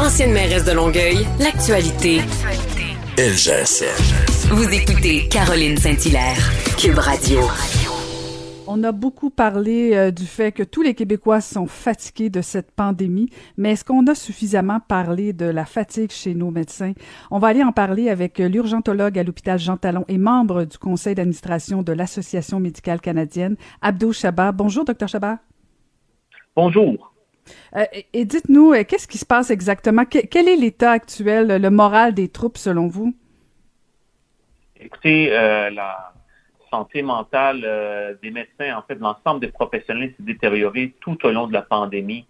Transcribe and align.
Ancienne 0.00 0.32
mairesse 0.32 0.64
de 0.64 0.72
Longueuil, 0.72 1.26
l'actualité. 1.38 2.20
LGSN. 3.18 4.48
Vous 4.48 4.66
écoutez 4.72 5.28
Caroline 5.28 5.76
Saint-Hilaire, 5.76 6.38
Cube 6.78 6.96
Radio. 6.96 7.40
On 8.66 8.82
a 8.82 8.92
beaucoup 8.92 9.28
parlé 9.28 9.90
euh, 9.92 10.10
du 10.10 10.24
fait 10.24 10.52
que 10.52 10.62
tous 10.62 10.80
les 10.80 10.94
Québécois 10.94 11.42
sont 11.42 11.66
fatigués 11.66 12.30
de 12.30 12.40
cette 12.40 12.70
pandémie, 12.70 13.28
mais 13.58 13.72
est-ce 13.72 13.84
qu'on 13.84 14.06
a 14.06 14.14
suffisamment 14.14 14.80
parlé 14.80 15.34
de 15.34 15.44
la 15.44 15.66
fatigue 15.66 16.12
chez 16.12 16.34
nos 16.34 16.50
médecins? 16.50 16.94
On 17.30 17.38
va 17.38 17.48
aller 17.48 17.62
en 17.62 17.72
parler 17.72 18.08
avec 18.08 18.38
l'urgentologue 18.38 19.18
à 19.18 19.22
l'hôpital 19.22 19.58
Jean 19.58 19.76
Talon 19.76 20.06
et 20.08 20.16
membre 20.16 20.64
du 20.64 20.78
conseil 20.78 21.14
d'administration 21.14 21.82
de 21.82 21.92
l'Association 21.92 22.58
médicale 22.58 23.02
canadienne, 23.02 23.56
Abdou 23.82 24.14
Chabat. 24.14 24.52
Bonjour, 24.52 24.86
docteur 24.86 25.10
Chabat. 25.10 25.40
Bonjour. 26.56 27.09
Euh, 27.76 27.84
et 28.12 28.24
dites-nous, 28.24 28.72
euh, 28.72 28.84
qu'est-ce 28.84 29.08
qui 29.08 29.18
se 29.18 29.26
passe 29.26 29.50
exactement? 29.50 30.04
quel 30.04 30.48
est 30.48 30.56
l'état 30.56 30.92
actuel, 30.92 31.60
le 31.60 31.70
moral 31.70 32.14
des 32.14 32.28
troupes 32.28 32.58
selon 32.58 32.88
vous? 32.88 33.14
Écoutez, 34.78 35.32
euh, 35.32 35.70
la 35.70 36.12
santé 36.70 37.02
mentale 37.02 38.18
des 38.22 38.30
médecins, 38.30 38.76
en 38.76 38.82
fait, 38.82 38.94
l'ensemble 38.94 39.40
des 39.40 39.48
professionnels 39.48 40.14
s'est 40.16 40.22
détériorée 40.22 40.94
tout 41.00 41.18
au 41.26 41.30
long 41.30 41.46
de 41.46 41.52
la 41.52 41.62
pandémie. 41.62 42.26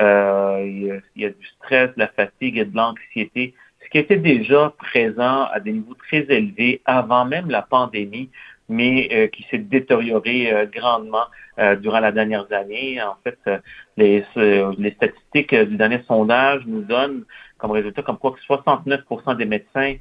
il, 0.00 1.02
y 1.16 1.24
a, 1.24 1.30
du 1.30 1.46
stress, 1.58 1.90
de 1.94 2.00
la 2.00 2.08
fatigue 2.08 2.58
et 2.58 2.64
de 2.64 2.74
l'anxiété, 2.74 3.54
ce 3.84 3.90
qui 3.90 3.98
était 3.98 4.16
déjà 4.16 4.72
présent 4.78 5.44
à 5.44 5.60
des 5.60 5.72
niveaux 5.72 5.94
très 5.94 6.24
élevés 6.30 6.80
avant 6.86 7.26
même 7.26 7.50
la 7.50 7.60
pandémie 7.62 8.30
mais 8.72 9.08
euh, 9.12 9.26
qui 9.28 9.44
s'est 9.50 9.58
détérioré 9.58 10.52
euh, 10.52 10.66
grandement 10.66 11.26
euh, 11.58 11.76
durant 11.76 12.00
la 12.00 12.10
dernière 12.10 12.46
année. 12.50 13.00
En 13.02 13.16
fait, 13.22 13.38
les, 13.96 14.24
les 14.36 14.90
statistiques 14.92 15.54
du 15.54 15.76
dernier 15.76 16.00
sondage 16.08 16.62
nous 16.66 16.82
donnent 16.82 17.24
comme 17.58 17.72
résultat 17.72 18.02
comme 18.02 18.18
quoi 18.18 18.32
que 18.32 18.40
69% 18.40 19.36
des 19.36 19.44
médecins 19.44 19.94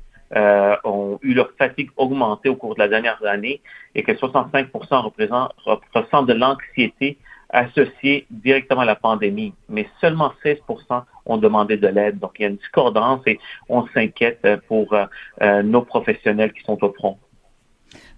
ont 0.86 1.20
eu 1.22 1.34
leur 1.34 1.52
fatigue 1.58 1.90
augmentée 1.98 2.48
au 2.48 2.56
cours 2.56 2.76
de 2.76 2.80
la 2.80 2.88
dernière 2.88 3.22
année 3.26 3.62
et 3.96 4.02
que 4.02 4.14
65% 4.14 4.68
représentent, 5.04 5.52
ressentent 5.94 6.28
de 6.28 6.34
l'anxiété 6.34 7.18
associée 7.50 8.26
directement 8.32 8.80
à 8.80 8.86
la 8.86 8.96
pandémie, 8.96 9.54
mais 9.68 9.90
seulement 10.00 10.32
16% 10.46 11.04
ont 11.26 11.38
demandé 11.38 11.76
de 11.76 11.88
l'aide. 11.88 12.18
Donc, 12.20 12.32
il 12.40 12.44
y 12.44 12.46
a 12.46 12.48
une 12.48 12.56
discordance 12.56 13.20
et 13.28 13.40
on 13.68 13.86
s'inquiète 13.88 14.48
pour 14.70 14.96
nos 15.42 15.82
professionnels 15.82 16.54
qui 16.54 16.64
sont 16.64 16.82
au 16.82 16.94
front. 16.94 17.20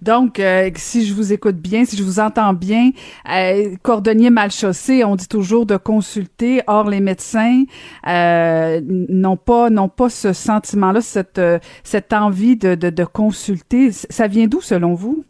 Donc, 0.04 0.40
euh, 0.40 0.70
si 0.76 1.06
je 1.06 1.14
vous 1.14 1.32
écoute 1.32 1.56
bien, 1.56 1.86
si 1.86 1.96
je 1.96 2.04
vous 2.04 2.20
entends 2.20 2.54
bien, 2.54 2.92
euh, 3.32 3.76
cordonnier 3.84 4.30
mal 4.30 4.52
chaussé, 4.52 5.06
on 5.06 5.16
dit 5.16 5.30
toujours 5.30 5.66
de 5.66 5.78
consulter. 5.78 6.62
Or, 6.68 6.90
les 6.90 7.00
médecins 7.00 7.64
euh, 8.08 8.82
n'ont 8.84 9.38
pas 9.38 9.70
n'ont 9.70 9.88
pas 9.88 10.10
ce 10.10 10.34
sentiment-là, 10.34 11.00
cette 11.00 11.40
euh, 11.40 11.58
cette 11.84 12.12
envie 12.12 12.58
de, 12.58 12.76
de, 12.76 12.90
de 12.90 13.06
consulter. 13.06 13.92
Ça 13.94 14.28
vient 14.28 14.48
d'où, 14.48 14.60
selon 14.60 14.94
vous? 14.94 15.24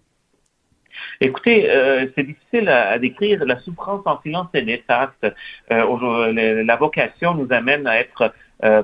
Écoutez, 1.21 1.69
euh, 1.69 2.07
c'est 2.15 2.23
difficile 2.23 2.67
à, 2.67 2.97
décrire. 2.97 3.45
La 3.45 3.59
souffrance 3.59 4.01
en 4.05 4.19
silence 4.23 4.47
est 4.55 4.63
néfaste. 4.63 5.27
Euh, 5.71 6.63
la 6.63 6.75
vocation 6.77 7.35
nous 7.35 7.47
amène 7.51 7.85
à 7.85 7.99
être 7.99 8.33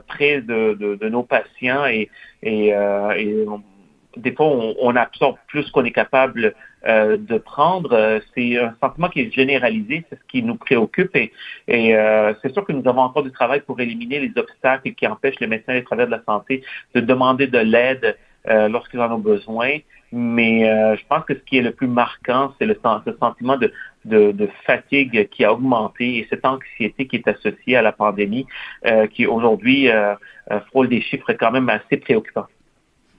près 0.07 0.41
de, 0.41 0.73
de, 0.73 0.95
de, 0.95 1.09
nos 1.09 1.23
patients 1.23 1.85
et, 1.85 2.09
et, 2.43 2.67
et 2.67 3.45
des 4.17 4.33
fois, 4.33 4.47
on, 4.47 4.95
absorbe 4.95 5.37
plus 5.47 5.69
qu'on 5.71 5.85
est 5.85 5.91
capable 5.91 6.53
euh, 6.87 7.17
de 7.17 7.37
prendre. 7.37 7.93
Euh, 7.93 8.19
c'est 8.33 8.57
un 8.57 8.75
sentiment 8.81 9.09
qui 9.09 9.21
est 9.21 9.31
généralisé, 9.31 10.05
c'est 10.09 10.17
ce 10.17 10.23
qui 10.27 10.41
nous 10.43 10.55
préoccupe 10.55 11.15
et, 11.15 11.31
euh, 11.69 12.33
c'est 12.41 12.51
sûr 12.53 12.65
que 12.65 12.71
nous 12.71 12.87
avons 12.87 13.01
encore 13.01 13.23
du 13.23 13.31
travail 13.31 13.61
pour 13.61 13.79
éliminer 13.79 14.19
les 14.19 14.31
obstacles 14.35 14.93
qui 14.93 15.05
empêchent 15.05 15.39
les 15.39 15.47
médecins 15.47 15.73
et 15.73 15.77
les 15.77 15.83
travailleurs 15.83 16.09
de 16.09 16.15
la 16.15 16.23
santé 16.23 16.63
de 16.95 17.01
demander 17.01 17.47
de 17.47 17.59
l'aide 17.59 18.17
lorsqu'ils 18.45 18.99
en 18.99 19.11
ont 19.11 19.19
besoin. 19.19 19.77
Mais 20.11 20.61
je 20.95 21.05
pense 21.07 21.23
que 21.25 21.35
ce 21.35 21.39
qui 21.41 21.57
est 21.57 21.61
le 21.61 21.71
plus 21.71 21.87
marquant, 21.87 22.53
c'est 22.57 22.65
le, 22.65 22.79
ce 23.05 23.11
sentiment 23.17 23.57
de, 23.57 23.71
de, 24.05 24.49
fatigue 24.65 25.27
qui 25.29 25.43
a 25.43 25.53
augmenté 25.53 26.17
et 26.17 26.27
cette 26.31 26.45
anxiété 26.45 27.05
qui 27.05 27.17
est 27.17 27.27
associée 27.27 27.75
à 27.75 27.83
la 27.83 27.91
pandémie, 27.91 28.47
qui 29.11 29.27
aujourd'hui 29.27 29.87
frôle 30.67 30.87
des 30.87 31.01
chiffres 31.01 31.33
quand 31.33 31.51
même 31.51 31.69
assez 31.69 31.97
préoccupants. 31.97 32.47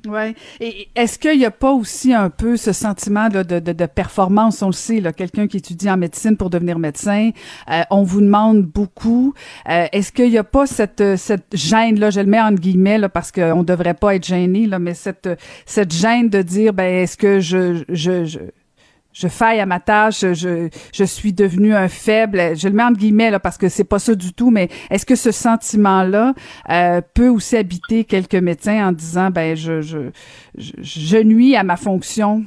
Ouais. 0.06 0.34
Et 0.60 0.88
est-ce 0.94 1.18
qu'il 1.18 1.38
n'y 1.38 1.44
a 1.44 1.50
pas 1.50 1.72
aussi 1.72 2.12
un 2.12 2.30
peu 2.30 2.56
ce 2.56 2.72
sentiment 2.72 3.28
de, 3.28 3.42
de, 3.42 3.58
de, 3.58 3.86
performance, 3.86 4.62
on 4.62 4.66
le 4.66 4.72
sait, 4.72 5.00
là, 5.00 5.12
quelqu'un 5.12 5.46
qui 5.46 5.58
étudie 5.58 5.90
en 5.90 5.96
médecine 5.96 6.36
pour 6.36 6.50
devenir 6.50 6.78
médecin, 6.78 7.30
euh, 7.70 7.82
on 7.90 8.02
vous 8.02 8.20
demande 8.20 8.62
beaucoup. 8.62 9.34
Euh, 9.68 9.86
est-ce 9.92 10.12
qu'il 10.12 10.30
n'y 10.30 10.38
a 10.38 10.44
pas 10.44 10.66
cette, 10.66 11.16
cette 11.16 11.54
gêne 11.54 11.98
là, 11.98 12.10
je 12.10 12.20
le 12.20 12.26
mets 12.26 12.40
en 12.40 12.52
guillemets 12.52 12.98
là, 12.98 13.08
parce 13.08 13.32
qu'on 13.32 13.58
ne 13.58 13.64
devrait 13.64 13.94
pas 13.94 14.14
être 14.14 14.26
gêné 14.26 14.66
là, 14.66 14.78
mais 14.78 14.94
cette 14.94 15.28
cette 15.66 15.92
gêne 15.92 16.28
de 16.28 16.42
dire 16.42 16.72
ben 16.72 17.02
est-ce 17.02 17.16
que 17.16 17.40
je, 17.40 17.84
je, 17.88 18.24
je 18.24 18.38
je 19.12 19.28
faille 19.28 19.60
à 19.60 19.66
ma 19.66 19.80
tâche, 19.80 20.20
je, 20.20 21.04
suis 21.04 21.32
devenu 21.32 21.74
un 21.74 21.88
faible. 21.88 22.56
Je 22.56 22.68
le 22.68 22.74
mets 22.74 22.82
entre 22.82 22.98
guillemets 22.98 23.38
parce 23.40 23.58
que 23.58 23.68
c'est 23.68 23.84
pas 23.84 23.98
ça 23.98 24.14
du 24.14 24.32
tout, 24.32 24.50
mais 24.50 24.68
est-ce 24.90 25.04
que 25.04 25.16
ce 25.16 25.32
sentiment-là 25.32 26.34
euh, 26.70 27.00
peut 27.14 27.28
aussi 27.28 27.56
habiter 27.56 28.04
quelques 28.04 28.34
médecins 28.34 28.88
en 28.88 28.92
disant 28.92 29.30
ben 29.30 29.56
je 29.56 29.80
je, 29.80 30.10
je, 30.54 31.16
nuis 31.18 31.56
à 31.56 31.64
ma 31.64 31.76
fonction? 31.76 32.44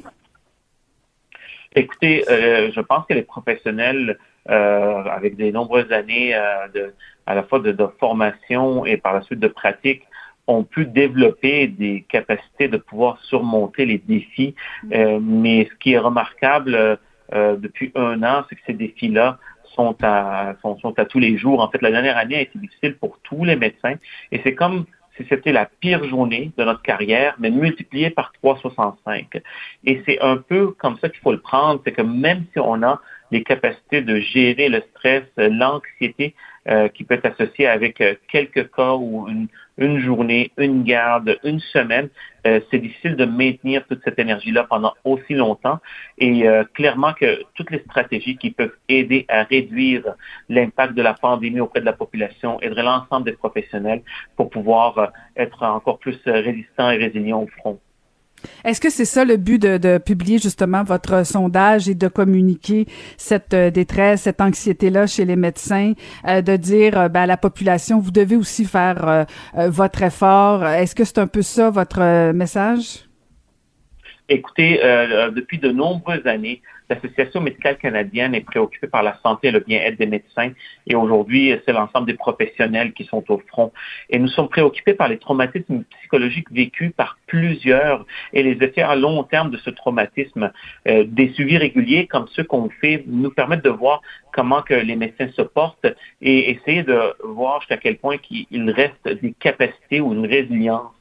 Écoutez, 1.75 2.23
euh, 2.29 2.71
je 2.73 2.81
pense 2.81 3.05
que 3.07 3.13
les 3.13 3.23
professionnels 3.23 4.17
euh, 4.49 5.03
avec 5.03 5.35
des 5.35 5.51
nombreuses 5.51 5.91
années 5.91 6.33
à 6.33 7.35
la 7.35 7.43
fois 7.43 7.59
de, 7.59 7.75
formation 7.99 8.85
et 8.85 8.97
par 8.97 9.13
la 9.13 9.21
suite 9.21 9.39
de 9.39 9.47
pratique 9.47 10.03
ont 10.47 10.63
pu 10.63 10.85
développer 10.85 11.67
des 11.67 12.05
capacités 12.09 12.67
de 12.67 12.77
pouvoir 12.77 13.19
surmonter 13.23 13.85
les 13.85 13.97
défis. 13.97 14.55
Mm. 14.83 14.93
Euh, 14.93 15.19
mais 15.21 15.67
ce 15.71 15.75
qui 15.79 15.93
est 15.93 15.97
remarquable 15.97 16.99
euh, 17.33 17.55
depuis 17.55 17.91
un 17.95 18.21
an, 18.23 18.43
c'est 18.49 18.55
que 18.55 18.61
ces 18.65 18.73
défis-là 18.73 19.39
sont 19.75 19.95
à, 20.03 20.55
sont, 20.61 20.77
sont, 20.79 20.97
à 20.99 21.05
tous 21.05 21.19
les 21.19 21.37
jours. 21.37 21.61
En 21.61 21.69
fait, 21.69 21.81
la 21.81 21.91
dernière 21.91 22.17
année 22.17 22.35
a 22.35 22.41
été 22.41 22.59
difficile 22.59 22.95
pour 22.97 23.19
tous 23.23 23.43
les 23.43 23.55
médecins 23.55 23.95
et 24.31 24.41
c'est 24.43 24.53
comme 24.53 24.85
si 25.17 25.25
c'était 25.29 25.51
la 25.51 25.65
pire 25.65 26.03
journée 26.05 26.51
de 26.57 26.63
notre 26.63 26.81
carrière, 26.81 27.35
mais 27.39 27.51
multipliée 27.51 28.09
par 28.09 28.31
365. 28.33 29.41
Et 29.85 30.01
c'est 30.05 30.19
un 30.21 30.37
peu 30.37 30.71
comme 30.71 30.97
ça 30.99 31.09
qu'il 31.09 31.19
faut 31.19 31.31
le 31.31 31.39
prendre, 31.39 31.81
c'est 31.85 31.91
que 31.91 32.01
même 32.01 32.45
si 32.51 32.59
on 32.59 32.81
a 32.81 32.99
les 33.31 33.43
capacités 33.43 34.01
de 34.01 34.19
gérer 34.19 34.69
le 34.69 34.81
stress, 34.91 35.23
l'anxiété 35.37 36.35
euh, 36.69 36.87
qui 36.87 37.03
peut 37.03 37.15
être 37.15 37.25
associée 37.25 37.67
avec 37.67 37.99
euh, 37.99 38.15
quelques 38.31 38.71
cas 38.71 38.93
ou 38.93 39.27
une, 39.77 39.99
journée, 39.99 40.49
une 40.57 40.83
garde, 40.83 41.37
une 41.43 41.59
semaine, 41.59 42.07
euh, 42.47 42.61
c'est 42.71 42.77
difficile 42.77 43.17
de 43.17 43.25
maintenir 43.25 43.85
toute 43.85 44.01
cette 44.05 44.17
énergie-là 44.17 44.65
pendant 44.69 44.93
aussi 45.03 45.33
longtemps. 45.33 45.79
Et 46.19 46.45
clairement 46.73 47.11
que 47.11 47.43
toutes 47.55 47.69
les 47.69 47.79
stratégies 47.79 48.37
qui 48.37 48.51
peuvent 48.51 48.75
aider 48.87 49.25
à 49.27 49.43
réduire 49.43 50.15
l'impact 50.47 50.93
de 50.93 51.01
la 51.01 51.13
pandémie 51.13 51.59
auprès 51.59 51.81
de 51.81 51.85
la 51.85 51.91
population 51.91 52.61
aideraient 52.61 52.83
l'ensemble 52.83 53.25
des 53.25 53.33
professionnels 53.33 54.01
pour 54.37 54.49
pouvoir 54.49 55.11
être 55.35 55.63
encore 55.63 55.99
plus 55.99 56.17
résistants 56.25 56.91
et 56.91 56.97
résilients 56.97 57.41
au 57.41 57.47
front. 57.47 57.79
Est-ce 58.63 58.79
que 58.81 58.89
c'est 58.89 59.05
ça 59.05 59.25
le 59.25 59.37
but 59.37 59.61
de, 59.61 59.97
publier 59.97 60.37
justement 60.39 60.83
votre 60.83 61.25
sondage 61.25 61.89
et 61.89 61.95
de 61.95 62.07
communiquer 62.07 62.85
cette 63.17 63.53
euh, 63.53 63.69
détresse, 63.69 64.23
cette 64.23 64.41
anxiété-là 64.41 65.07
chez 65.07 65.25
les 65.25 65.35
médecins, 65.35 65.93
euh, 66.27 66.41
de 66.41 66.55
dire 66.55 66.99
euh, 66.99 67.09
ben, 67.09 67.21
à 67.21 67.25
la 67.25 67.37
population, 67.37 67.99
vous 67.99 68.11
devez 68.11 68.35
aussi 68.35 68.65
faire 68.65 69.25
votre 69.55 70.01
effort? 70.03 70.65
Est-ce 70.65 70.95
que 70.95 71.03
c'est 71.03 71.19
un 71.19 71.27
peu 71.27 71.41
ça 71.41 71.69
votre 71.69 72.31
message? 72.31 73.05
Écoutez, 74.29 74.79
depuis 75.35 75.59
de 75.59 75.69
nombreuses 75.69 76.25
années, 76.25 76.61
L'Association 76.89 77.41
médicale 77.41 77.77
canadienne 77.77 78.35
est 78.35 78.45
préoccupée 78.45 78.87
par 78.87 79.03
la 79.03 79.17
santé 79.23 79.47
et 79.47 79.51
le 79.51 79.59
bien-être 79.59 79.97
des 79.97 80.05
médecins 80.05 80.51
et 80.87 80.95
aujourd'hui, 80.95 81.55
c'est 81.65 81.73
l'ensemble 81.73 82.07
des 82.07 82.15
professionnels 82.15 82.93
qui 82.93 83.05
sont 83.05 83.23
au 83.29 83.41
front. 83.47 83.71
Et 84.09 84.19
nous 84.19 84.27
sommes 84.27 84.49
préoccupés 84.49 84.93
par 84.93 85.07
les 85.07 85.17
traumatismes 85.17 85.83
psychologiques 85.99 86.51
vécus 86.51 86.91
par 86.95 87.17
plusieurs 87.27 88.05
et 88.33 88.43
les 88.43 88.63
effets 88.65 88.81
à 88.81 88.95
long 88.95 89.23
terme 89.23 89.51
de 89.51 89.57
ce 89.57 89.69
traumatisme. 89.69 90.51
Euh, 90.87 91.05
des 91.07 91.29
suivis 91.33 91.57
réguliers 91.57 92.07
comme 92.07 92.27
ceux 92.29 92.43
qu'on 92.43 92.69
fait 92.81 93.03
nous 93.07 93.31
permettent 93.31 93.63
de 93.63 93.69
voir 93.69 94.01
comment 94.33 94.61
que 94.61 94.73
les 94.73 94.95
médecins 94.95 95.29
se 95.35 95.41
portent 95.41 95.87
et 96.21 96.51
essayer 96.51 96.83
de 96.83 96.99
voir 97.23 97.61
jusqu'à 97.61 97.77
quel 97.77 97.97
point 97.97 98.17
il 98.29 98.69
reste 98.69 99.07
des 99.07 99.33
capacités 99.33 100.01
ou 100.01 100.13
une 100.13 100.25
résilience 100.25 100.91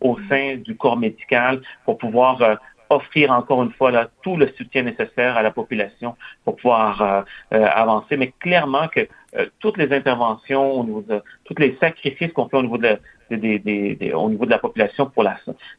au 0.00 0.18
sein 0.28 0.56
du 0.56 0.76
corps 0.76 0.98
médical 0.98 1.62
pour 1.84 1.98
pouvoir 1.98 2.42
euh, 2.42 2.54
offrir 2.94 3.30
encore 3.30 3.62
une 3.62 3.72
fois 3.72 3.90
là, 3.90 4.08
tout 4.22 4.36
le 4.36 4.48
soutien 4.56 4.82
nécessaire 4.82 5.36
à 5.36 5.42
la 5.42 5.50
population 5.50 6.16
pour 6.44 6.56
pouvoir 6.56 7.02
euh, 7.02 7.22
euh, 7.54 7.66
avancer. 7.72 8.16
Mais 8.16 8.32
clairement 8.38 8.88
que 8.88 9.00
euh, 9.36 9.46
toutes 9.60 9.78
les 9.78 9.92
interventions, 9.92 10.72
au 10.72 10.84
niveau 10.84 11.04
tous 11.44 11.54
les 11.58 11.76
sacrifices 11.80 12.32
qu'on 12.32 12.48
fait 12.48 12.56
au 12.56 12.62
niveau 12.62 12.78
de, 12.78 12.98
la, 13.30 14.16
au 14.16 14.30
niveau 14.30 14.44
de 14.44 14.50
la 14.50 14.58
population 14.58 15.06
pour 15.06 15.22
la, 15.22 15.36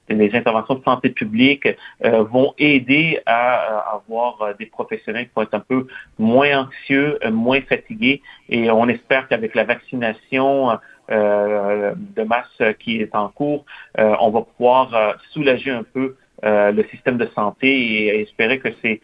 les 0.10 0.36
interventions 0.36 0.76
de 0.76 0.84
santé 0.84 1.10
publique 1.10 1.68
vont 2.02 2.54
aider 2.58 3.22
à, 3.28 3.94
avoir 3.96 4.56
des 4.58 4.66
professionnels 4.66 5.26
qui 5.26 5.32
vont 5.36 5.44
être 5.44 5.54
un 5.54 5.60
peu 5.60 5.86
moins 6.18 6.64
anxieux, 6.64 7.20
moins 7.32 7.62
fatigués. 7.62 8.24
Et 8.50 8.72
on 8.72 8.88
espère 8.88 9.28
qu'avec 9.28 9.54
la 9.54 9.66
vaccination 9.66 10.80
de 11.10 12.24
masse 12.24 12.76
qui 12.80 13.02
est 13.02 13.14
en 13.14 13.30
cours, 13.30 13.66
on 14.00 14.32
va 14.32 14.42
pouvoir 14.42 15.18
soulager 15.32 15.70
un 15.70 15.84
peu 15.84 16.16
le 16.44 16.84
système 16.92 17.18
de 17.18 17.28
santé 17.34 17.68
et 17.68 18.22
espérer 18.22 18.60
que 18.60 18.70
ces 18.82 19.02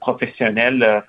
professionnels 0.00 1.02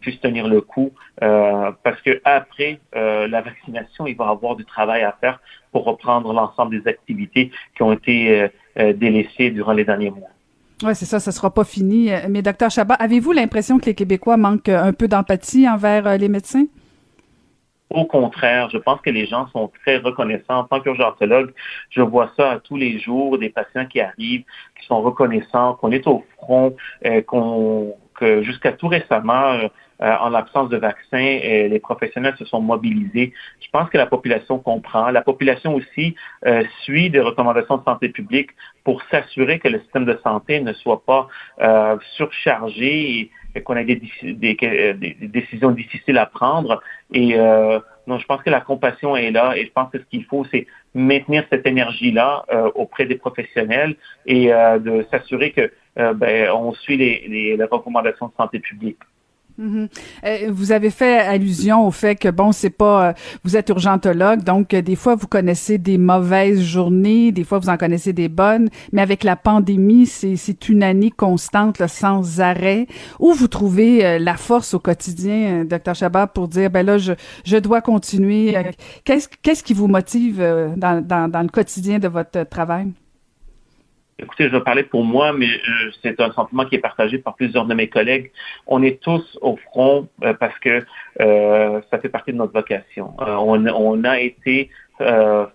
puissent 0.00 0.20
tenir 0.20 0.46
le 0.46 0.60
coup 0.60 0.92
parce 1.20 2.00
que 2.04 2.20
après 2.24 2.80
la 2.94 3.40
vaccination, 3.40 4.06
il 4.06 4.16
va 4.16 4.28
avoir 4.28 4.56
du 4.56 4.64
travail 4.64 5.02
à 5.02 5.16
faire 5.20 5.40
pour 5.72 5.84
reprendre 5.84 6.32
l'ensemble 6.32 6.80
des 6.80 6.88
activités 6.88 7.50
qui 7.76 7.82
ont 7.82 7.92
été 7.92 8.48
délaissées 8.76 9.50
durant 9.50 9.72
les 9.72 9.84
derniers 9.84 10.10
mois. 10.10 10.30
Oui, 10.82 10.94
c'est 10.94 11.06
ça, 11.06 11.20
ça 11.20 11.32
sera 11.32 11.52
pas 11.52 11.64
fini. 11.64 12.10
Mais 12.28 12.42
docteur 12.42 12.70
Chabat, 12.70 12.94
avez-vous 12.94 13.32
l'impression 13.32 13.78
que 13.78 13.86
les 13.86 13.94
Québécois 13.94 14.36
manquent 14.36 14.68
un 14.68 14.92
peu 14.92 15.08
d'empathie 15.08 15.68
envers 15.68 16.06
euh, 16.06 16.16
les 16.16 16.28
médecins? 16.28 16.66
Au 17.90 18.06
contraire, 18.06 18.70
je 18.70 18.78
pense 18.78 19.00
que 19.00 19.10
les 19.10 19.26
gens 19.26 19.46
sont 19.48 19.70
très 19.82 19.98
reconnaissants. 19.98 20.60
En 20.60 20.64
tant 20.64 20.80
qu'urgentologue, 20.80 21.52
je 21.90 22.00
vois 22.00 22.30
ça 22.36 22.60
tous 22.64 22.76
les 22.76 22.98
jours, 22.98 23.38
des 23.38 23.50
patients 23.50 23.86
qui 23.86 24.00
arrivent, 24.00 24.44
qui 24.78 24.86
sont 24.86 25.02
reconnaissants, 25.02 25.74
qu'on 25.74 25.92
est 25.92 26.06
au 26.06 26.24
front, 26.38 26.74
euh, 27.04 27.20
qu'on 27.22 27.94
que 28.14 28.42
jusqu'à 28.42 28.72
tout 28.72 28.88
récemment, 28.88 29.52
euh, 29.52 29.68
en 30.00 30.30
l'absence 30.30 30.68
de 30.70 30.76
vaccins, 30.76 31.38
les 31.68 31.78
professionnels 31.78 32.34
se 32.38 32.44
sont 32.44 32.60
mobilisés. 32.60 33.32
Je 33.60 33.68
pense 33.70 33.88
que 33.90 33.96
la 33.96 34.06
population 34.06 34.58
comprend. 34.58 35.10
La 35.10 35.22
population 35.22 35.74
aussi 35.74 36.16
suit 36.82 37.10
des 37.10 37.20
recommandations 37.20 37.78
de 37.78 37.84
santé 37.84 38.08
publique 38.08 38.50
pour 38.84 39.02
s'assurer 39.10 39.58
que 39.58 39.68
le 39.68 39.80
système 39.80 40.04
de 40.04 40.18
santé 40.22 40.60
ne 40.60 40.72
soit 40.74 41.04
pas 41.04 41.28
euh, 41.60 41.96
surchargé 42.16 43.30
et, 43.54 43.62
qu'on 43.62 43.76
ait 43.76 43.84
des, 43.84 44.02
des, 44.22 45.16
décisions 45.22 45.70
difficiles 45.70 46.18
à 46.18 46.26
prendre. 46.26 46.82
Et 47.12 47.38
euh, 47.38 47.78
non, 48.06 48.18
je 48.18 48.26
pense 48.26 48.42
que 48.42 48.50
la 48.50 48.60
compassion 48.60 49.16
est 49.16 49.30
là 49.30 49.56
et 49.56 49.64
je 49.64 49.72
pense 49.72 49.90
que 49.90 49.98
ce 49.98 50.04
qu'il 50.04 50.24
faut, 50.24 50.44
c'est 50.50 50.66
maintenir 50.94 51.44
cette 51.50 51.66
énergie-là 51.66 52.44
euh, 52.52 52.70
auprès 52.74 53.06
des 53.06 53.16
professionnels 53.16 53.96
et 54.26 54.52
euh, 54.52 54.78
de 54.78 55.06
s'assurer 55.10 55.52
que 55.52 55.72
euh, 55.98 56.12
ben, 56.12 56.50
on 56.50 56.72
suit 56.74 56.96
les, 56.96 57.26
les, 57.28 57.56
les 57.56 57.64
recommandations 57.64 58.28
de 58.28 58.32
santé 58.36 58.58
publique. 58.58 58.98
Mhm. 59.56 59.88
Euh, 60.24 60.36
vous 60.50 60.72
avez 60.72 60.90
fait 60.90 61.18
allusion 61.20 61.86
au 61.86 61.92
fait 61.92 62.16
que 62.16 62.28
bon, 62.28 62.50
c'est 62.50 62.70
pas, 62.70 63.10
euh, 63.10 63.12
vous 63.44 63.56
êtes 63.56 63.68
urgentologue, 63.68 64.42
donc 64.42 64.74
euh, 64.74 64.82
des 64.82 64.96
fois 64.96 65.14
vous 65.14 65.28
connaissez 65.28 65.78
des 65.78 65.96
mauvaises 65.96 66.60
journées, 66.60 67.30
des 67.30 67.44
fois 67.44 67.60
vous 67.60 67.68
en 67.68 67.76
connaissez 67.76 68.12
des 68.12 68.28
bonnes, 68.28 68.68
mais 68.92 69.00
avec 69.00 69.22
la 69.22 69.36
pandémie, 69.36 70.06
c'est 70.06 70.68
une 70.68 70.82
année 70.82 71.12
constante, 71.12 71.86
sans 71.86 72.40
arrêt. 72.40 72.86
Où 73.20 73.32
vous 73.32 73.48
trouvez 73.48 74.18
la 74.18 74.36
force 74.36 74.74
au 74.74 74.80
quotidien, 74.80 75.64
docteur 75.64 75.94
Chabat, 75.94 76.26
pour 76.26 76.48
dire 76.48 76.70
ben 76.70 76.84
là, 76.84 76.98
je, 76.98 77.12
je 77.44 77.56
dois 77.56 77.80
continuer? 77.80 78.56
Qu'est-ce 79.04 79.28
qu'est-ce 79.42 79.62
qui 79.62 79.74
vous 79.74 79.86
motive 79.86 80.38
dans, 80.76 81.00
dans, 81.04 81.30
dans 81.30 81.42
le 81.42 81.48
quotidien 81.48 81.98
de 81.98 82.08
votre 82.08 82.42
travail? 82.48 82.92
Écoutez, 84.20 84.44
je 84.44 84.50
vais 84.50 84.60
parler 84.60 84.84
pour 84.84 85.04
moi, 85.04 85.32
mais 85.32 85.48
euh, 85.48 85.90
c'est 86.00 86.20
un 86.20 86.30
sentiment 86.30 86.64
qui 86.66 86.76
est 86.76 86.80
partagé 86.80 87.18
par 87.18 87.34
plusieurs 87.34 87.66
de 87.66 87.74
mes 87.74 87.88
collègues. 87.88 88.30
On 88.68 88.80
est 88.80 89.02
tous 89.02 89.36
au 89.42 89.56
front 89.56 90.08
euh, 90.22 90.34
parce 90.34 90.56
que 90.60 90.84
euh, 91.20 91.80
ça 91.90 91.98
fait 91.98 92.08
partie 92.08 92.32
de 92.32 92.36
notre 92.36 92.52
vocation. 92.52 93.14
On, 93.18 93.66
on, 93.66 94.04
a 94.04 94.20
été 94.20 94.70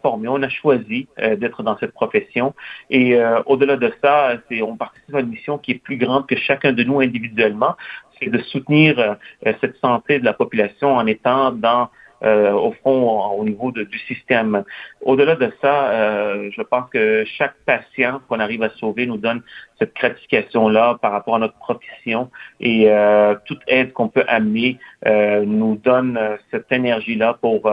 formé, 0.01 0.27
on 0.27 0.43
a 0.43 0.49
choisi 0.49 1.07
d'être 1.17 1.63
dans 1.63 1.77
cette 1.77 1.93
profession. 1.93 2.53
Et 2.89 3.17
au-delà 3.45 3.77
de 3.77 3.93
ça, 4.03 4.33
on 4.61 4.75
participe 4.75 5.15
à 5.15 5.21
une 5.21 5.29
mission 5.29 5.57
qui 5.57 5.71
est 5.71 5.81
plus 5.81 5.95
grande 5.95 6.27
que 6.27 6.35
chacun 6.35 6.73
de 6.73 6.83
nous 6.83 6.99
individuellement. 6.99 7.77
C'est 8.19 8.29
de 8.29 8.39
soutenir 8.39 9.15
cette 9.61 9.77
santé 9.77 10.19
de 10.19 10.25
la 10.25 10.33
population 10.33 10.97
en 10.97 11.07
étant 11.07 11.53
dans 11.53 11.89
euh, 12.23 12.51
au 12.51 12.73
fond 12.83 13.31
au 13.31 13.45
niveau 13.45 13.71
de, 13.71 13.83
du 13.83 13.97
système. 13.99 14.63
Au-delà 15.01 15.35
de 15.35 15.51
ça, 15.61 15.89
euh, 15.89 16.49
je 16.51 16.61
pense 16.61 16.89
que 16.89 17.23
chaque 17.37 17.55
patient 17.65 18.19
qu'on 18.27 18.39
arrive 18.39 18.61
à 18.63 18.69
sauver 18.71 19.05
nous 19.05 19.17
donne 19.17 19.41
cette 19.77 19.95
gratification-là 19.95 20.97
par 21.01 21.13
rapport 21.13 21.35
à 21.35 21.39
notre 21.39 21.57
profession 21.57 22.29
et 22.59 22.91
euh, 22.91 23.35
toute 23.45 23.61
aide 23.67 23.93
qu'on 23.93 24.09
peut 24.09 24.25
amener 24.27 24.77
nous 25.05 25.77
donne 25.77 26.19
cette 26.51 26.69
énergie-là 26.71 27.37
pour 27.41 27.71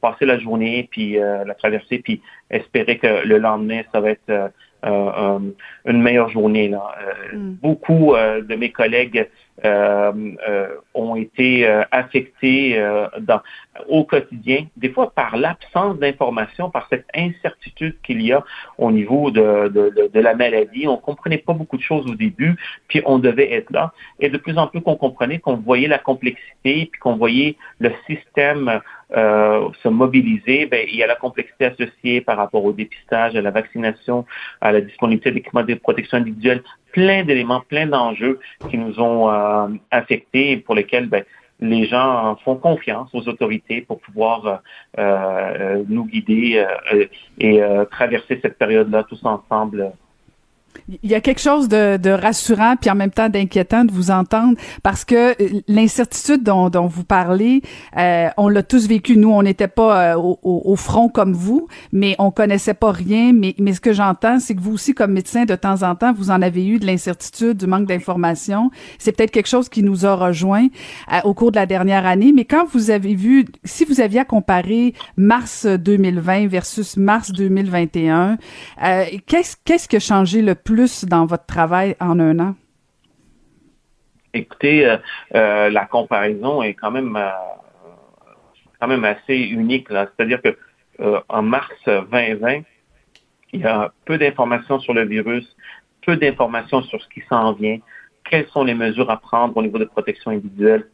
passer 0.00 0.26
la 0.26 0.38
journée 0.38 0.88
puis 0.90 1.14
la 1.14 1.54
traverser 1.54 1.98
puis 1.98 2.22
espérer 2.50 2.98
que 2.98 3.26
le 3.26 3.38
lendemain 3.38 3.82
ça 3.92 4.00
va 4.00 4.10
être 4.10 4.52
une 4.82 6.02
meilleure 6.02 6.28
journée 6.30 6.68
là. 6.68 6.94
Mm. 7.32 7.52
Beaucoup 7.62 8.14
de 8.14 8.54
mes 8.54 8.70
collègues 8.70 9.28
euh, 9.64 10.12
euh, 10.48 10.68
ont 10.94 11.14
été 11.14 11.68
euh, 11.68 11.84
affectés 11.92 12.82
dans, 13.20 13.40
au 13.88 14.02
quotidien, 14.04 14.66
des 14.76 14.88
fois 14.88 15.12
par 15.12 15.36
l'absence 15.36 15.98
d'information, 15.98 16.68
par 16.70 16.88
cette 16.88 17.06
incertitude 17.14 17.94
qu'il 18.02 18.22
y 18.22 18.32
a 18.32 18.44
au 18.78 18.90
niveau 18.90 19.30
de, 19.30 19.68
de, 19.68 20.10
de, 20.12 20.20
la 20.20 20.34
maladie. 20.34 20.88
On 20.88 20.96
comprenait 20.96 21.38
pas 21.38 21.52
beaucoup 21.52 21.76
de 21.76 21.82
choses 21.82 22.06
au 22.10 22.14
début, 22.14 22.56
puis 22.88 23.02
on 23.04 23.18
devait 23.18 23.52
être 23.52 23.70
là. 23.70 23.92
Et 24.20 24.30
de 24.30 24.38
plus 24.38 24.58
en 24.58 24.66
plus 24.66 24.80
qu'on 24.80 24.96
comprenait, 24.96 25.38
qu'on 25.38 25.56
voyait 25.56 25.88
la 25.88 25.98
complexité, 25.98 26.88
puis 26.90 27.00
qu'on 27.00 27.16
voyait 27.16 27.56
le 27.78 27.92
système 28.06 28.80
euh, 29.16 29.68
se 29.82 29.88
mobiliser, 29.88 30.66
ben, 30.66 30.86
il 30.88 30.96
y 30.96 31.02
a 31.02 31.06
la 31.06 31.16
complexité 31.16 31.66
associée 31.66 32.20
par 32.20 32.36
rapport 32.36 32.64
au 32.64 32.72
dépistage, 32.72 33.36
à 33.36 33.42
la 33.42 33.50
vaccination, 33.50 34.24
à 34.60 34.72
la 34.72 34.80
disponibilité 34.80 35.30
d'équipements 35.30 35.64
de 35.64 35.74
protection 35.74 36.18
individuelle, 36.18 36.62
plein 36.92 37.24
d'éléments, 37.24 37.60
plein 37.60 37.86
d'enjeux 37.86 38.40
qui 38.70 38.78
nous 38.78 39.00
ont 39.00 39.30
euh, 39.30 39.68
affectés 39.90 40.52
et 40.52 40.56
pour 40.56 40.74
lesquels 40.74 41.08
ben, 41.08 41.24
les 41.60 41.86
gens 41.86 42.36
font 42.44 42.56
confiance 42.56 43.10
aux 43.12 43.28
autorités 43.28 43.82
pour 43.82 44.00
pouvoir 44.00 44.46
euh, 44.46 44.56
euh 44.98 45.84
nous 45.88 46.06
guider 46.06 46.64
euh, 46.92 47.06
et 47.38 47.60
traverser 47.90 48.40
cette 48.42 48.58
période-là 48.58 49.04
tous 49.04 49.24
ensemble 49.24 49.92
il 51.02 51.10
y 51.10 51.14
a 51.14 51.20
quelque 51.20 51.40
chose 51.40 51.68
de, 51.68 51.96
de, 51.96 52.10
rassurant 52.10 52.76
puis 52.80 52.90
en 52.90 52.94
même 52.94 53.10
temps 53.10 53.28
d'inquiétant 53.28 53.84
de 53.84 53.92
vous 53.92 54.10
entendre 54.10 54.56
parce 54.82 55.04
que 55.04 55.30
euh, 55.42 55.60
l'incertitude 55.68 56.42
dont, 56.42 56.68
dont, 56.70 56.86
vous 56.86 57.04
parlez, 57.04 57.62
euh, 57.96 58.28
on 58.36 58.48
l'a 58.48 58.62
tous 58.62 58.86
vécu. 58.86 59.16
Nous, 59.16 59.30
on 59.30 59.42
n'était 59.42 59.68
pas 59.68 60.12
euh, 60.12 60.16
au, 60.16 60.38
au, 60.42 60.76
front 60.76 61.08
comme 61.08 61.32
vous, 61.32 61.68
mais 61.92 62.16
on 62.18 62.30
connaissait 62.30 62.74
pas 62.74 62.92
rien. 62.92 63.32
Mais, 63.32 63.54
mais 63.58 63.72
ce 63.72 63.80
que 63.80 63.92
j'entends, 63.92 64.38
c'est 64.40 64.54
que 64.54 64.60
vous 64.60 64.72
aussi, 64.72 64.94
comme 64.94 65.12
médecin, 65.12 65.44
de 65.44 65.54
temps 65.54 65.82
en 65.82 65.94
temps, 65.94 66.12
vous 66.12 66.30
en 66.30 66.42
avez 66.42 66.66
eu 66.66 66.78
de 66.78 66.86
l'incertitude, 66.86 67.56
du 67.56 67.66
manque 67.66 67.86
d'information. 67.86 68.70
C'est 68.98 69.12
peut-être 69.12 69.30
quelque 69.30 69.48
chose 69.48 69.68
qui 69.68 69.82
nous 69.82 70.04
a 70.06 70.14
rejoint 70.14 70.68
au 71.24 71.34
cours 71.34 71.52
de 71.52 71.56
la 71.56 71.66
dernière 71.66 72.06
année. 72.06 72.32
Mais 72.34 72.44
quand 72.44 72.66
vous 72.72 72.90
avez 72.90 73.14
vu, 73.14 73.46
si 73.64 73.84
vous 73.84 74.00
aviez 74.00 74.20
à 74.20 74.24
comparer 74.24 74.94
mars 75.16 75.66
2020 75.66 76.48
versus 76.48 76.96
mars 76.96 77.32
2021, 77.32 78.38
qu'est-ce 79.26 79.56
qu'est-ce 79.64 79.88
qui 79.88 79.96
a 79.96 80.00
changé 80.00 80.42
le 80.42 80.54
plus 80.64 81.04
dans 81.04 81.26
votre 81.26 81.46
travail 81.46 81.96
en 82.00 82.18
un 82.20 82.38
an? 82.38 82.54
Écoutez, 84.34 84.86
euh, 84.86 84.96
euh, 85.34 85.68
la 85.68 85.84
comparaison 85.84 86.62
est 86.62 86.74
quand 86.74 86.90
même, 86.90 87.16
euh, 87.16 87.30
quand 88.80 88.88
même 88.88 89.04
assez 89.04 89.36
unique. 89.36 89.88
C'est-à-dire 89.88 90.40
que 90.40 90.56
en 91.28 91.42
mars 91.42 91.74
2020, 91.86 92.62
il 93.52 93.60
y 93.60 93.64
a 93.64 93.92
peu 94.04 94.18
d'informations 94.18 94.78
sur 94.78 94.94
le 94.94 95.04
virus, 95.04 95.56
peu 96.06 96.16
d'informations 96.16 96.82
sur 96.82 97.02
ce 97.02 97.08
qui 97.08 97.22
s'en 97.28 97.52
vient, 97.54 97.78
quelles 98.30 98.46
sont 98.48 98.64
les 98.64 98.74
mesures 98.74 99.10
à 99.10 99.16
prendre 99.16 99.56
au 99.56 99.62
niveau 99.62 99.78
de 99.78 99.84
protection 99.84 100.30
individuelle, 100.30 100.88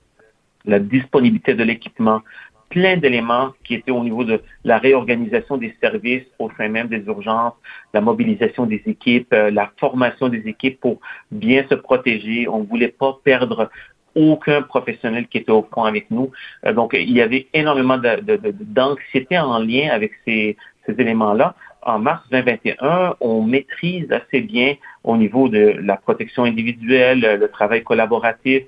la 0.65 0.79
disponibilité 0.79 1.55
de 1.55 1.63
l'équipement, 1.63 2.23
plein 2.69 2.97
d'éléments 2.97 3.53
qui 3.65 3.75
étaient 3.75 3.91
au 3.91 4.05
niveau 4.05 4.25
de 4.25 4.43
la 4.65 4.79
réorganisation 4.79 5.57
des 5.57 5.75
services 5.81 6.27
au 6.39 6.51
sein 6.57 6.69
même 6.69 6.89
des 6.89 7.03
urgences, 7.07 7.55
la 7.95 8.01
mobilisation 8.01 8.67
des 8.67 8.83
équipes, 8.87 9.33
euh, 9.33 9.51
la 9.51 9.71
formation 9.79 10.29
des 10.29 10.47
équipes 10.47 10.81
pour 10.81 11.01
bien 11.31 11.65
se 11.69 11.75
protéger. 11.75 12.49
On 12.49 12.61
ne 12.61 12.67
voulait 12.67 12.89
pas 12.89 13.19
perdre 13.25 13.71
aucun 14.15 14.63
professionnel 14.63 15.29
qui 15.29 15.39
était 15.39 15.53
au 15.53 15.63
front 15.63 15.85
avec 15.85 16.11
nous. 16.11 16.31
Euh, 16.67 16.73
donc, 16.73 16.95
il 16.95 17.13
y 17.13 17.23
avait 17.23 17.47
énormément 17.55 17.99
d'anxiété 17.99 19.39
en 19.39 19.59
lien 19.59 19.89
avec 19.91 20.13
ces, 20.25 20.57
ces 20.87 21.01
éléments-là 21.01 21.55
en 21.83 21.99
mars 21.99 22.23
2021, 22.31 23.17
on 23.21 23.43
maîtrise 23.43 24.11
assez 24.11 24.41
bien 24.41 24.75
au 25.05 25.17
niveau 25.17 25.49
de 25.49 25.77
la 25.81 25.97
protection 25.97 26.45
individuelle, 26.45 27.21
le 27.21 27.49
travail 27.49 27.83
collaboratif, 27.83 28.65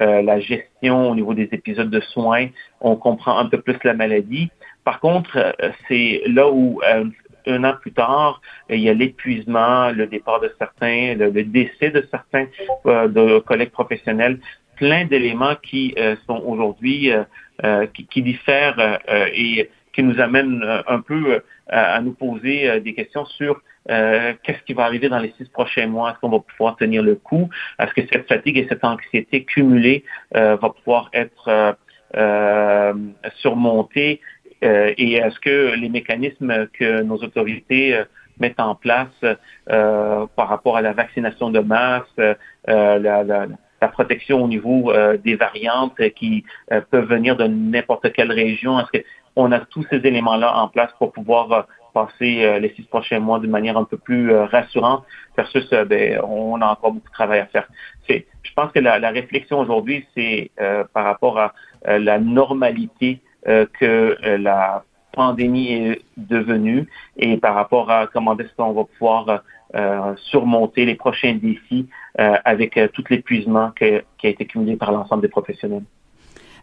euh, 0.00 0.22
la 0.22 0.40
gestion 0.40 1.10
au 1.10 1.14
niveau 1.14 1.34
des 1.34 1.48
épisodes 1.52 1.90
de 1.90 2.00
soins. 2.00 2.48
On 2.80 2.96
comprend 2.96 3.38
un 3.38 3.46
peu 3.46 3.60
plus 3.60 3.76
la 3.84 3.94
maladie. 3.94 4.50
Par 4.84 5.00
contre, 5.00 5.36
euh, 5.36 5.70
c'est 5.88 6.22
là 6.26 6.50
où 6.50 6.80
euh, 6.82 7.04
un 7.46 7.64
an 7.64 7.74
plus 7.80 7.92
tard, 7.92 8.40
il 8.70 8.80
y 8.80 8.88
a 8.88 8.94
l'épuisement, 8.94 9.90
le 9.90 10.06
départ 10.06 10.40
de 10.40 10.52
certains, 10.58 11.14
le, 11.14 11.30
décès 11.30 11.90
de 11.90 12.06
certains 12.10 12.46
de 12.84 13.40
collègues 13.40 13.72
professionnels, 13.72 14.38
plein 14.76 15.04
d'éléments 15.06 15.56
qui 15.60 15.96
sont 16.28 16.40
aujourd'hui 16.46 17.10
qui, 17.94 18.06
qui, 18.06 18.22
diffèrent 18.22 18.98
et 19.34 19.70
qui 19.92 20.02
nous 20.02 20.20
amènent 20.20 20.64
un 20.86 21.00
peu 21.00 21.42
à 21.72 22.00
nous 22.00 22.12
poser 22.12 22.68
euh, 22.68 22.80
des 22.80 22.94
questions 22.94 23.24
sur 23.24 23.60
euh, 23.90 24.34
qu'est-ce 24.42 24.62
qui 24.62 24.74
va 24.74 24.84
arriver 24.84 25.08
dans 25.08 25.18
les 25.18 25.32
six 25.38 25.48
prochains 25.48 25.86
mois? 25.86 26.10
Est-ce 26.10 26.20
qu'on 26.20 26.28
va 26.28 26.38
pouvoir 26.38 26.76
tenir 26.76 27.02
le 27.02 27.16
coup? 27.16 27.48
Est-ce 27.78 27.92
que 27.94 28.02
cette 28.12 28.28
fatigue 28.28 28.58
et 28.58 28.66
cette 28.68 28.84
anxiété 28.84 29.44
cumulée 29.44 30.04
euh, 30.36 30.56
va 30.56 30.70
pouvoir 30.70 31.10
être 31.12 31.76
surmontée? 33.36 34.20
et 34.64 35.14
est-ce 35.14 35.40
que 35.40 35.74
les 35.74 35.88
mécanismes 35.88 36.68
que 36.68 37.02
nos 37.02 37.16
autorités 37.16 38.00
mettent 38.38 38.60
en 38.60 38.76
place 38.76 39.08
par 39.66 40.48
rapport 40.48 40.76
à 40.76 40.82
la 40.82 40.92
vaccination 40.92 41.50
de 41.50 41.58
masse, 41.58 42.04
la, 42.68 42.98
la, 43.24 43.46
la, 43.82 43.88
protection 43.88 44.42
au 44.42 44.48
niveau 44.48 44.92
des 45.24 45.36
variantes 45.36 46.00
qui 46.16 46.44
peuvent 46.90 47.08
venir 47.08 47.36
de 47.36 47.44
n'importe 47.46 48.12
quelle 48.12 48.32
région, 48.32 48.80
est-ce 48.80 49.02
qu'on 49.34 49.52
a 49.52 49.60
tous 49.60 49.84
ces 49.90 49.96
éléments-là 49.96 50.56
en 50.56 50.68
place 50.68 50.90
pour 50.98 51.12
pouvoir 51.12 51.66
passer 51.92 52.44
euh, 52.44 52.58
les 52.58 52.70
six 52.74 52.82
prochains 52.82 53.20
mois 53.20 53.38
d'une 53.38 53.50
manière 53.50 53.76
un 53.76 53.84
peu 53.84 53.96
plus 53.96 54.32
euh, 54.32 54.44
rassurante 54.46 55.04
versus 55.36 55.66
euh, 55.72 55.84
ben, 55.84 56.20
on 56.22 56.60
a 56.60 56.66
encore 56.66 56.92
beaucoup 56.92 57.08
de 57.08 57.14
travail 57.14 57.40
à 57.40 57.46
faire? 57.46 57.68
C'est, 58.08 58.26
je 58.42 58.52
pense 58.54 58.72
que 58.72 58.80
la, 58.80 58.98
la 58.98 59.10
réflexion 59.10 59.60
aujourd'hui, 59.60 60.06
c'est 60.16 60.50
par 60.92 61.04
rapport 61.04 61.38
à 61.38 61.52
la 61.84 62.18
normalité 62.18 63.20
que 63.44 64.16
la 64.36 64.82
pandémie 65.12 65.72
est 65.72 66.02
devenue 66.16 66.88
et 67.16 67.36
par 67.36 67.54
rapport 67.54 67.90
à 67.90 68.08
comment 68.08 68.36
est-ce 68.38 68.52
qu'on 68.56 68.72
va 68.72 68.84
pouvoir 68.84 69.42
surmonter 70.16 70.84
les 70.84 70.94
prochains 70.94 71.34
défis 71.34 71.88
avec 72.16 72.78
tout 72.92 73.04
l'épuisement 73.10 73.70
qui 73.70 73.84
a 73.84 74.28
été 74.28 74.46
cumulé 74.46 74.76
par 74.76 74.92
l'ensemble 74.92 75.22
des 75.22 75.28
professionnels. 75.28 75.84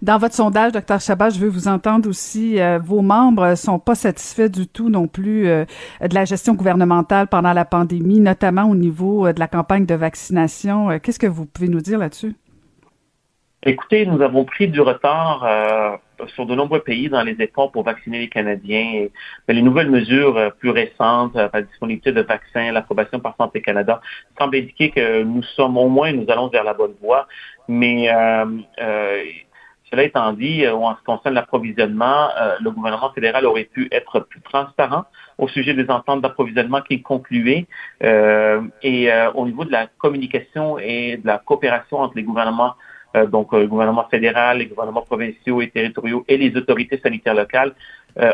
Dans 0.02 0.18
votre 0.18 0.34
sondage, 0.34 0.72
docteur 0.72 1.02
Chabat, 1.02 1.30
je 1.30 1.40
veux 1.40 1.50
vous 1.50 1.68
entendre 1.68 2.08
aussi. 2.08 2.62
Euh, 2.62 2.80
vos 2.82 3.02
membres 3.02 3.56
sont 3.56 3.80
pas 3.80 3.96
satisfaits 3.96 4.48
du 4.48 4.66
tout 4.66 4.90
non 4.90 5.08
plus 5.08 5.46
euh, 5.48 5.66
de 6.00 6.16
la 6.16 6.24
gestion 6.24 6.54
gouvernementale 6.54 7.28
pendant 7.28 7.52
la 7.52 7.66
pandémie, 7.66 8.22
notamment 8.22 8.64
au 8.64 8.76
niveau 8.76 9.28
euh, 9.28 9.34
de 9.34 9.42
la 9.42 9.50
campagne 9.50 9.86
de 9.86 9.96
vaccination. 9.96 11.00
Qu'est-ce 11.00 11.20
que 11.20 11.28
vous 11.28 11.46
pouvez 11.46 11.68
nous 11.68 11.82
dire 11.82 12.00
là-dessus? 12.00 12.34
Écoutez, 13.64 14.06
nous 14.06 14.22
avons 14.22 14.46
pris 14.46 14.70
du 14.70 14.80
retard 14.80 15.46
sur 16.28 16.46
de 16.46 16.56
nombreux 16.56 16.80
pays 16.82 17.10
dans 17.10 17.24
les 17.24 17.36
efforts 17.40 17.72
pour 17.72 17.84
vacciner 17.84 18.20
les 18.20 18.30
Canadiens. 18.30 19.08
Mais 19.48 19.54
les 19.54 19.62
nouvelles 19.62 19.90
mesures 19.90 20.52
plus 20.60 20.70
récentes, 20.70 21.36
la 21.36 21.62
disponibilité 21.62 22.12
de 22.12 22.22
vaccins, 22.22 22.72
l'approbation 22.72 23.20
par 23.20 23.36
Santé 23.38 23.62
Canada, 23.62 24.02
semblent 24.38 24.58
indiquer 24.58 24.92
que 24.92 25.24
nous 25.24 25.44
sommes 25.44 25.78
au 25.78 25.88
moins, 25.88 26.12
nous 26.12 26.26
allons 26.30 26.48
vers 26.48 26.64
la 26.64 26.74
bonne 26.74 26.96
voie. 27.02 27.28
Mais 27.68 28.10
euh, 28.12 28.46
cela 29.90 30.04
étant 30.04 30.34
dit, 30.34 30.66
euh, 30.66 30.76
en 30.76 30.94
ce 30.94 31.00
qui 31.00 31.06
concerne 31.06 31.36
l'approvisionnement, 31.36 32.30
euh, 32.40 32.56
le 32.62 32.72
gouvernement 32.72 33.12
fédéral 33.12 33.46
aurait 33.46 33.64
pu 33.66 33.88
être 33.92 34.20
plus 34.20 34.42
transparent 34.42 35.06
au 35.38 35.48
sujet 35.48 35.74
des 35.74 35.90
ententes 35.90 36.22
d'approvisionnement 36.22 36.82
qu'il 36.82 37.02
concluait. 37.02 37.66
Euh, 38.04 38.62
et 38.84 39.10
au 39.34 39.46
niveau 39.46 39.66
de 39.66 39.72
la 39.72 39.88
communication 39.88 40.78
et 40.78 41.18
de 41.18 41.26
la 41.26 41.38
coopération 41.38 42.00
entre 42.00 42.16
les 42.16 42.24
gouvernements, 42.24 42.76
donc 43.32 43.54
le 43.54 43.68
gouvernement 43.68 44.08
fédéral, 44.10 44.60
les 44.60 44.68
gouvernements 44.68 45.02
provinciaux 45.02 45.62
et 45.62 45.70
territoriaux 45.70 46.24
et 46.28 46.38
les 46.38 46.56
autorités 46.56 47.00
sanitaires 47.00 47.36
locales, 47.36 47.74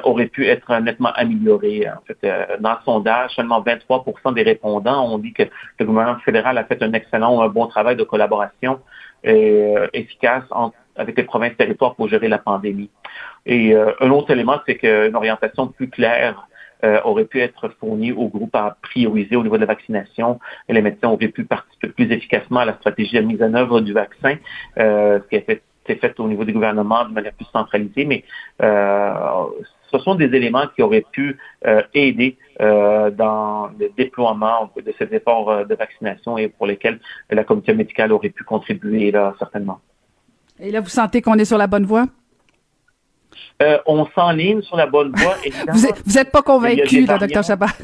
aurait 0.04 0.28
pu 0.28 0.48
être 0.48 0.78
nettement 0.80 1.12
amélioré. 1.14 1.88
En 1.90 2.02
fait, 2.06 2.18
dans 2.60 2.72
le 2.72 2.78
sondage, 2.84 3.32
seulement 3.36 3.62
23% 3.62 4.34
des 4.34 4.44
répondants 4.44 5.14
ont 5.14 5.18
dit 5.18 5.34
que 5.34 5.44
le 5.80 5.86
gouvernement 5.86 6.20
fédéral 6.20 6.58
a 6.58 6.64
fait 6.64 6.82
un 6.82 6.94
excellent 6.94 7.42
un 7.42 7.50
bon 7.50 7.68
travail 7.68 7.96
de 7.96 8.04
collaboration 8.04 8.80
efficace 9.24 10.44
entre 10.52 10.76
avec 10.96 11.18
les 11.18 11.24
provinces 11.24 11.58
territoires 11.58 11.96
pour 11.96 12.08
gérer 12.08 12.28
la 12.28 12.38
pandémie. 12.38 12.90
Et 13.46 13.74
euh, 13.74 13.92
un 14.00 14.10
autre 14.12 14.32
élément, 14.32 14.60
c'est 14.66 14.76
qu'une 14.76 15.16
orientation 15.16 15.68
plus 15.68 15.90
claire 15.90 16.48
euh, 16.86 17.02
aurait 17.04 17.26
pu 17.26 17.42
être 17.42 17.68
fournie 17.80 18.12
au 18.12 18.28
groupe 18.28 18.56
à 18.56 18.78
prioriser 18.82 19.36
au 19.36 19.44
niveau 19.44 19.56
de 19.56 19.62
la 19.62 19.68
vaccination 19.68 20.40
et 20.70 20.74
les 20.74 20.82
médecins 20.82 21.10
auraient 21.10 21.28
pu 21.30 21.44
participer 21.44 21.88
plus 21.90 22.12
efficacement 22.12 22.60
à 22.60 22.66
la 22.66 22.76
stratégie 22.76 23.16
de 23.16 23.22
mise 23.22 23.42
en 23.42 23.54
œuvre 23.56 23.82
du 23.82 23.92
vaccin, 23.92 24.36
euh, 24.78 25.20
ce 25.20 25.28
qui 25.28 25.36
a 25.36 25.40
été 25.40 25.62
fait 26.00 26.20
au 26.20 26.28
niveau 26.28 26.46
des 26.46 26.54
gouvernements 26.54 27.06
de 27.06 27.14
manière 27.14 27.34
plus 27.34 27.48
centralisée, 27.52 28.06
mais 28.06 28.24
ce 28.60 30.00
sont 30.00 30.16
des 30.16 30.34
éléments 30.36 30.68
qui 30.76 30.82
auraient 30.82 31.06
pu 31.12 31.38
aider 31.94 32.38
dans 32.60 33.70
le 33.80 33.90
déploiement 33.96 34.72
de 34.76 34.94
ces 34.98 35.14
efforts 35.14 35.66
de 35.66 35.76
vaccination 35.76 36.40
et 36.40 36.48
pour 36.48 36.66
lesquels 36.66 37.00
la 37.30 37.44
communauté 37.44 37.74
médicale 37.76 38.12
aurait 38.12 38.30
pu 38.30 38.44
contribuer 38.44 39.12
là, 39.12 39.36
certainement. 39.38 39.80
Et 40.60 40.72
là, 40.72 40.80
vous 40.82 40.90
sentez 40.90 41.22
qu'on 41.22 41.36
est 41.36 41.46
sur 41.46 41.58
la 41.58 41.68
bonne 41.68 41.86
voie? 41.86 42.08
Euh, 43.62 43.78
on 43.86 44.06
s'enligne 44.08 44.62
sur 44.62 44.76
la 44.76 44.86
bonne 44.86 45.12
voie. 45.16 45.36
vous 45.74 46.14
n'êtes 46.14 46.32
pas 46.32 46.42
convaincu, 46.42 47.06
docteur 47.06 47.44
Chabat? 47.44 47.68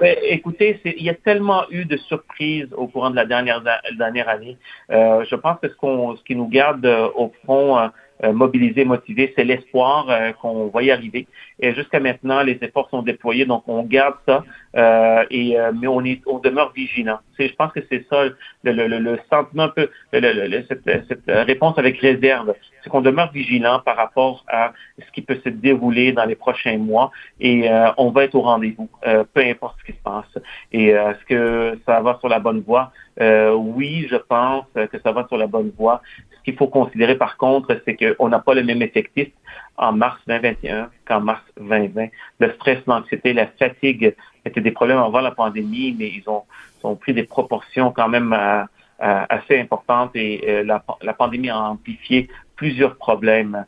Ben, 0.00 0.16
écoutez, 0.22 0.80
il 0.82 1.02
y 1.02 1.10
a 1.10 1.14
tellement 1.14 1.64
eu 1.68 1.84
de 1.84 1.98
surprises 1.98 2.68
au 2.74 2.86
courant 2.86 3.10
de 3.10 3.16
la 3.16 3.26
dernière, 3.26 3.62
dernière 3.98 4.30
année. 4.30 4.56
Euh, 4.90 5.26
je 5.30 5.36
pense 5.36 5.60
que 5.60 5.68
ce, 5.68 5.74
qu'on, 5.74 6.16
ce 6.16 6.24
qui 6.24 6.34
nous 6.34 6.48
garde 6.48 6.86
euh, 6.86 7.10
au 7.14 7.30
front 7.44 7.90
euh, 8.22 8.32
mobilisé, 8.32 8.84
motivé, 8.84 9.32
c'est 9.36 9.44
l'espoir 9.44 10.08
euh, 10.08 10.32
qu'on 10.40 10.68
va 10.68 10.82
y 10.84 10.90
arriver. 10.90 11.26
Et 11.58 11.74
jusqu'à 11.74 11.98
maintenant, 11.98 12.42
les 12.42 12.56
efforts 12.62 12.88
sont 12.88 13.02
déployés, 13.02 13.44
donc 13.44 13.64
on 13.66 13.82
garde 13.82 14.14
ça, 14.26 14.44
euh, 14.76 15.24
et 15.30 15.56
mais 15.80 15.86
on 15.86 16.04
est, 16.04 16.20
on 16.26 16.38
demeure 16.38 16.72
vigilant. 16.72 17.18
Je 17.38 17.52
pense 17.54 17.72
que 17.72 17.80
c'est 17.90 18.06
ça 18.08 18.24
le, 18.62 18.72
le, 18.72 18.98
le, 18.98 19.18
sentiment 19.30 19.64
un 19.64 19.68
peu, 19.68 19.88
cette, 20.12 20.84
cette, 20.84 21.22
réponse 21.26 21.78
avec 21.78 21.98
réserve, 22.00 22.54
c'est 22.82 22.90
qu'on 22.90 23.00
demeure 23.00 23.30
vigilant 23.32 23.80
par 23.84 23.96
rapport 23.96 24.44
à 24.48 24.72
ce 24.98 25.10
qui 25.12 25.22
peut 25.22 25.38
se 25.44 25.48
dérouler 25.48 26.12
dans 26.12 26.24
les 26.24 26.34
prochains 26.34 26.78
mois, 26.78 27.10
et 27.40 27.68
on 27.96 28.10
va 28.10 28.24
être 28.24 28.34
au 28.34 28.42
rendez-vous, 28.42 28.88
peu 29.02 29.40
importe 29.40 29.76
ce 29.80 29.92
qui 29.92 29.98
se 29.98 30.02
passe. 30.02 30.42
Et 30.72 30.88
est-ce 30.88 31.24
que 31.26 31.78
ça 31.86 32.00
va 32.00 32.18
sur 32.18 32.28
la 32.28 32.38
bonne 32.38 32.60
voie? 32.60 32.92
oui, 33.20 34.06
je 34.10 34.16
pense 34.16 34.66
que 34.74 34.98
ça 35.04 35.12
va 35.12 35.26
sur 35.28 35.36
la 35.36 35.46
bonne 35.46 35.72
voie 35.78 36.02
qu'il 36.44 36.56
faut 36.56 36.68
considérer 36.68 37.16
par 37.16 37.36
contre, 37.36 37.80
c'est 37.84 37.96
qu'on 37.96 38.28
n'a 38.28 38.38
pas 38.38 38.54
le 38.54 38.62
même 38.62 38.82
effectif 38.82 39.28
en 39.76 39.92
mars 39.92 40.20
2021 40.26 40.90
qu'en 41.06 41.20
mars 41.20 41.42
2020. 41.58 42.08
Le 42.40 42.52
stress, 42.52 42.78
l'anxiété, 42.86 43.32
la 43.32 43.46
fatigue 43.46 44.14
étaient 44.44 44.60
des 44.60 44.70
problèmes 44.70 44.98
avant 44.98 45.20
la 45.20 45.30
pandémie, 45.30 45.94
mais 45.98 46.08
ils 46.08 46.24
ont, 46.28 46.42
ont 46.82 46.96
pris 46.96 47.14
des 47.14 47.24
proportions 47.24 47.92
quand 47.92 48.08
même 48.08 48.32
euh, 48.32 48.62
euh, 49.02 49.24
assez 49.28 49.58
importantes 49.58 50.10
et 50.14 50.44
euh, 50.46 50.78
la, 51.02 51.12
pandémie 51.12 51.50
a 51.50 51.58
amplifié 51.58 52.28
plusieurs 52.56 52.96
problèmes 52.96 53.64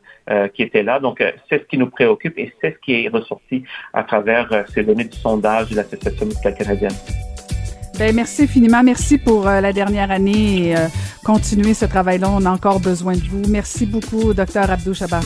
qui 0.53 0.63
étaient 0.63 0.81
là. 0.81 0.99
Donc, 0.99 1.21
c'est 1.49 1.59
ce 1.59 1.63
qui 1.65 1.77
nous 1.77 1.89
préoccupe 1.89 2.39
et 2.39 2.53
c'est 2.61 2.75
ce 2.75 2.77
qui 2.79 3.03
est 3.03 3.09
ressorti 3.09 3.63
à 3.91 4.03
travers 4.03 4.63
ces 4.69 4.81
données 4.81 5.03
du 5.03 5.17
sondage 5.17 5.71
de 5.71 5.75
l'Association 5.75 6.25
médicale 6.25 6.55
canadienne. 6.55 6.93
Ben, 7.97 8.13
merci 8.15 8.43
infiniment. 8.43 8.83
Merci 8.83 9.17
pour 9.17 9.45
la 9.45 9.73
dernière 9.73 10.11
année 10.11 10.69
et 10.69 10.77
euh, 10.77 10.87
continuer 11.25 11.73
ce 11.73 11.85
travail-là. 11.85 12.29
On 12.31 12.45
a 12.45 12.51
encore 12.51 12.79
besoin 12.79 13.13
de 13.13 13.23
vous. 13.23 13.41
Merci 13.49 13.87
beaucoup, 13.87 14.33
docteur 14.33 14.69
Abdou 14.69 14.93
Chabat. 14.93 15.21